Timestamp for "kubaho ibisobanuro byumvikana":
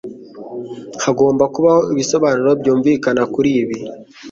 1.53-3.21